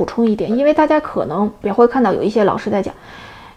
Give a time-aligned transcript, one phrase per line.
[0.00, 2.94] 补充一点，因为大家可能也会看到有一些老师在讲，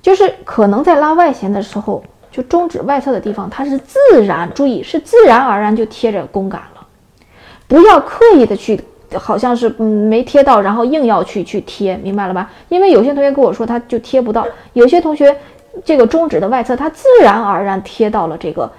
[0.00, 6.86] 就是可能在拉外弦的时候，就中指外侧的地方，它是自然，注意是自然而然就贴着弓杆了，
[7.68, 8.80] 不要刻意的去，
[9.18, 12.50] 好像是嗯没贴到，然后硬要去去贴，明白了吧？
[12.70, 15.36] 因为有些同学跟我说他就贴不到，有些同学
[15.84, 18.72] 这个中指的外侧，它自然而然贴到了这个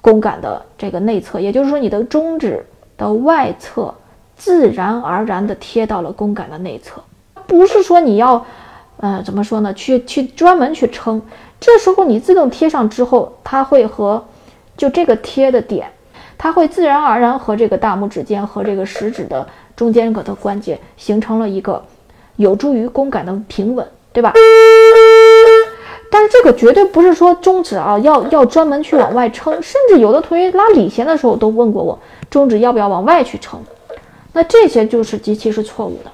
[0.00, 2.64] 弓杆的这个内侧，也就是说你的中指
[2.96, 3.92] 的外侧。
[4.42, 7.00] 自然而然地贴到了弓杆的内侧，
[7.46, 8.44] 不是说你要，
[8.96, 9.72] 呃，怎么说呢？
[9.72, 11.22] 去去专门去撑，
[11.60, 14.24] 这时候你自动贴上之后，它会和
[14.76, 15.88] 就这个贴的点，
[16.36, 21.80] 它会自然而然和这个大拇指尖和这个食指的中间个的关节形成了一个
[22.34, 24.32] 有助于弓杆的平稳，对吧？
[26.10, 31.96] 但是这个绝对不是说中指啊要要专门去往外撑，甚至有的同学拉里弦的时候都问过我，
[32.28, 33.60] 中指要不要往外去撑？
[34.32, 36.10] 那这些就是极其是错误的。